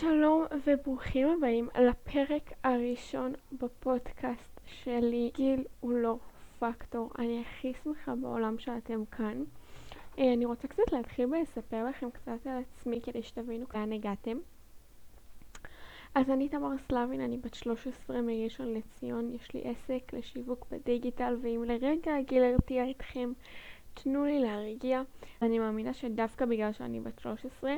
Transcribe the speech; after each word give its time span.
שלום 0.00 0.44
וברוכים 0.66 1.28
הבאים 1.28 1.68
לפרק 1.80 2.52
הראשון 2.64 3.32
בפודקאסט 3.52 4.60
שלי. 4.66 5.30
גיל 5.34 5.64
הוא 5.80 5.92
לא 5.92 6.18
פקטור, 6.58 7.10
אני 7.18 7.40
הכי 7.46 7.72
שמחה 7.84 8.14
בעולם 8.14 8.58
שאתם 8.58 9.04
כאן. 9.10 9.44
אה, 10.18 10.32
אני 10.32 10.44
רוצה 10.44 10.68
קצת 10.68 10.92
להתחיל 10.92 11.26
ולספר 11.26 11.84
לכם 11.84 12.10
קצת 12.10 12.46
על 12.46 12.62
עצמי 12.62 13.00
כדי 13.00 13.22
שתבינו 13.22 13.66
לאן 13.74 13.92
הגעתם. 13.92 14.38
אז 16.14 16.30
אני 16.30 16.48
תמר 16.48 16.72
סלבין, 16.88 17.20
אני 17.20 17.36
בת 17.36 17.54
13 17.54 18.22
מראשון 18.22 18.74
לציון, 18.74 19.34
יש 19.34 19.54
לי 19.54 19.62
עסק 19.64 20.12
לשיווק 20.12 20.66
בדיגיטל, 20.70 21.36
ואם 21.42 21.64
לרגע 21.66 22.16
הגיל 22.16 22.42
הרתיע 22.42 22.90
אתכם, 22.90 23.32
תנו 23.94 24.24
לי 24.24 24.40
להרגיע. 24.40 25.02
אני 25.42 25.58
מאמינה 25.58 25.94
שדווקא 25.94 26.44
בגלל 26.44 26.72
שאני 26.72 27.00
בת 27.00 27.18
13, 27.18 27.76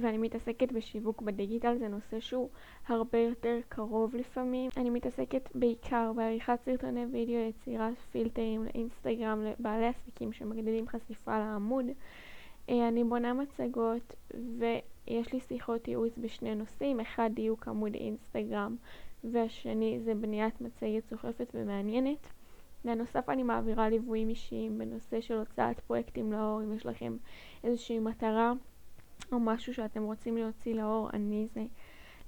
ואני 0.00 0.18
מתעסקת 0.18 0.72
בשיווק 0.72 1.22
בדיגיטל, 1.22 1.78
זה 1.78 1.88
נושא 1.88 2.20
שהוא 2.20 2.48
הרבה 2.86 3.18
יותר 3.18 3.58
קרוב 3.68 4.14
לפעמים. 4.14 4.70
אני 4.76 4.90
מתעסקת 4.90 5.48
בעיקר 5.54 6.12
בעריכת 6.16 6.58
סרטוני 6.64 7.06
וידאו, 7.06 7.34
יצירת 7.34 7.94
פילטרים 8.12 8.64
לאינסטגרם 8.64 9.44
לבעלי 9.44 9.86
עסקים 9.86 10.32
שמגדילים 10.32 10.88
חשיפה 10.88 11.38
לעמוד. 11.38 11.84
אה, 12.68 12.88
אני 12.88 13.04
בונה 13.04 13.32
מצגות 13.32 14.14
ויש 14.58 15.32
לי 15.32 15.40
שיחות 15.40 15.88
ייעוץ 15.88 16.18
בשני 16.18 16.54
נושאים, 16.54 17.00
אחד 17.00 17.30
דיוק 17.34 17.68
עמוד 17.68 17.94
אינסטגרם 17.94 18.76
והשני 19.24 20.00
זה 20.04 20.14
בניית 20.14 20.60
מצגת 20.60 21.04
סוחפת 21.10 21.50
ומעניינת. 21.54 22.26
בנוסף 22.84 23.28
אני 23.28 23.42
מעבירה 23.42 23.88
ליוויים 23.88 24.28
אישיים 24.28 24.78
בנושא 24.78 25.20
של 25.20 25.38
הוצאת 25.38 25.80
פרויקטים 25.80 26.32
לאור, 26.32 26.62
אם 26.64 26.72
יש 26.72 26.86
לכם 26.86 27.16
איזושהי 27.64 27.98
מטרה 27.98 28.52
או 29.32 29.40
משהו 29.40 29.74
שאתם 29.74 30.02
רוצים 30.02 30.36
להוציא 30.36 30.74
לאור, 30.74 31.10
אני 31.12 31.48
זה 31.54 31.64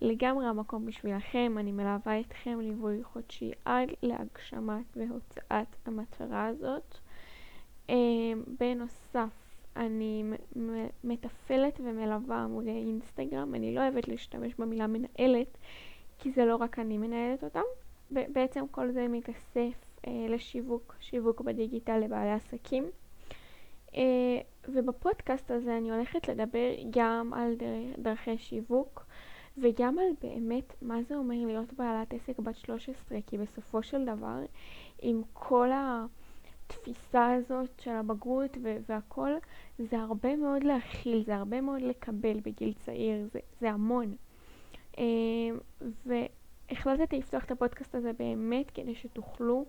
לגמרי 0.00 0.46
המקום 0.46 0.86
בשבילכם. 0.86 1.54
אני 1.58 1.72
מלווה 1.72 2.20
אתכם 2.20 2.60
ליווי 2.60 3.04
חודשי 3.04 3.52
עד 3.64 3.88
להגשמת 4.02 4.96
והוצאת 4.96 5.66
המטרה 5.86 6.46
הזאת. 6.46 6.98
אמ, 7.88 8.42
בנוסף, 8.60 9.30
אני 9.76 10.24
מתפעלת 11.04 11.80
ומלווה 11.84 12.42
עמודי 12.42 12.70
אינסטגרם. 12.70 13.54
אני 13.54 13.74
לא 13.74 13.80
אוהבת 13.80 14.08
להשתמש 14.08 14.54
במילה 14.54 14.86
מנהלת, 14.86 15.58
כי 16.18 16.32
זה 16.32 16.44
לא 16.44 16.56
רק 16.56 16.78
אני 16.78 16.98
מנהלת 16.98 17.44
אותם. 17.44 17.60
בעצם 18.10 18.64
כל 18.70 18.90
זה 18.90 19.08
מתאסף 19.08 19.74
אה, 20.06 20.26
לשיווק, 20.28 20.94
שיווק 21.00 21.40
בדיגיטל 21.40 21.98
לבעלי 21.98 22.32
עסקים. 22.32 22.84
אה, 23.96 24.02
ובפודקאסט 24.68 25.50
הזה 25.50 25.76
אני 25.76 25.90
הולכת 25.90 26.28
לדבר 26.28 26.70
גם 26.90 27.32
על 27.34 27.54
דרכי 27.98 28.38
שיווק 28.38 29.06
וגם 29.58 29.98
על 29.98 30.04
באמת 30.22 30.74
מה 30.82 31.02
זה 31.02 31.16
אומר 31.16 31.36
להיות 31.46 31.72
בעלת 31.72 32.14
עסק 32.14 32.38
בת 32.38 32.56
13, 32.56 33.18
כי 33.26 33.38
בסופו 33.38 33.82
של 33.82 34.04
דבר, 34.04 34.38
עם 34.98 35.22
כל 35.32 35.70
התפיסה 35.74 37.32
הזאת 37.32 37.80
של 37.80 37.90
הבגרות 37.90 38.56
והכל, 38.86 39.30
זה 39.78 39.98
הרבה 39.98 40.36
מאוד 40.36 40.64
להכיל, 40.64 41.24
זה 41.24 41.36
הרבה 41.36 41.60
מאוד 41.60 41.82
לקבל 41.82 42.40
בגיל 42.40 42.72
צעיר, 42.72 43.28
זה, 43.32 43.40
זה 43.60 43.70
המון. 43.70 44.16
אה, 44.98 45.04
והחלטתי 46.06 47.18
לפתוח 47.18 47.44
את 47.44 47.50
הפודקאסט 47.50 47.94
הזה 47.94 48.12
באמת 48.12 48.70
כדי 48.70 48.94
שתוכלו 48.94 49.64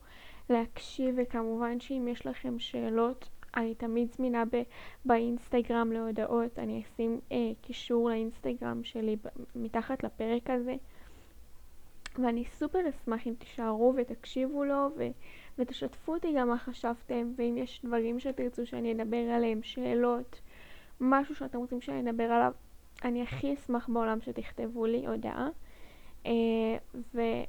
להקשיב, 0.50 1.16
וכמובן 1.18 1.80
שאם 1.80 2.08
יש 2.08 2.26
לכם 2.26 2.60
שאלות, 2.60 3.30
אני 3.58 3.76
תמיד 3.76 4.12
זמינה 4.12 4.44
ב- 4.46 4.64
באינסטגרם 5.06 5.92
להודעות, 5.92 6.60
אני 6.60 6.84
אשים 6.84 7.20
אה, 7.32 7.52
קישור 7.62 8.10
לאינסטגרם 8.10 8.84
שלי 8.84 9.16
ב- 9.16 9.28
מתחת 9.56 10.04
לפרק 10.04 10.50
הזה. 10.50 10.76
ואני 12.20 12.46
סופר 12.46 12.80
אשמח 12.90 13.28
אם 13.28 13.34
תישארו 13.38 13.94
ותקשיבו 13.98 14.64
לו 14.64 14.90
ו- 14.98 15.08
ותשתפו 15.58 16.14
אותי 16.14 16.34
גם 16.38 16.48
מה 16.48 16.58
חשבתם, 16.58 17.32
ואם 17.36 17.58
יש 17.58 17.82
דברים 17.86 18.20
שתרצו 18.20 18.66
שאני 18.66 18.92
אדבר 18.92 19.18
עליהם, 19.18 19.64
שאלות, 19.64 20.42
משהו 21.02 21.36
שאתם 21.36 21.58
רוצים 21.58 21.82
שאני 21.82 22.10
אדבר 22.10 22.24
עליו, 22.24 22.52
אני 23.04 23.22
הכי 23.22 23.54
אשמח 23.54 23.90
בעולם 23.90 24.22
שתכתבו 24.22 24.86
לי 24.86 25.08
הודעה. 25.08 25.50
אה, 26.26 26.32
ו- 27.14 27.44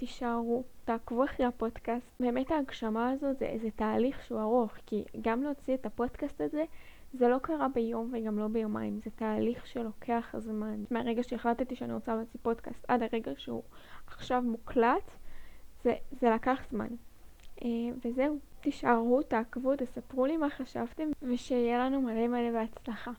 תישארו, 0.00 0.62
תעקבו 0.84 1.24
אחרי 1.24 1.46
הפודקאסט. 1.46 2.06
באמת 2.20 2.50
ההגשמה 2.50 3.10
הזו 3.10 3.26
זה, 3.38 3.56
זה 3.62 3.68
תהליך 3.70 4.24
שהוא 4.24 4.40
ארוך, 4.40 4.72
כי 4.86 5.04
גם 5.20 5.42
להוציא 5.42 5.74
את 5.74 5.86
הפודקאסט 5.86 6.40
הזה, 6.40 6.64
זה 7.12 7.28
לא 7.28 7.38
קרה 7.38 7.68
ביום 7.68 8.10
וגם 8.12 8.38
לא 8.38 8.48
ביומיים, 8.48 9.00
זה 9.04 9.10
תהליך 9.10 9.66
שלוקח 9.66 10.34
זמן. 10.38 10.84
מהרגע 10.90 11.22
שהחלטתי 11.22 11.76
שאני 11.76 11.92
רוצה 11.92 12.14
להוציא 12.14 12.40
פודקאסט 12.42 12.84
עד 12.88 13.02
הרגע 13.02 13.32
שהוא 13.36 13.62
עכשיו 14.06 14.42
מוקלט, 14.42 15.10
זה, 15.84 15.94
זה 16.20 16.30
לקח 16.30 16.60
זמן. 16.70 16.88
Uh, 17.58 17.62
וזהו, 18.04 18.38
תישארו, 18.60 19.22
תעקבו, 19.22 19.76
תספרו 19.76 20.26
לי 20.26 20.36
מה 20.36 20.50
חשבתם, 20.50 21.08
ושיהיה 21.22 21.78
לנו 21.78 22.00
מלא 22.00 22.28
מלא 22.28 22.50
בהצלחה. 22.52 23.10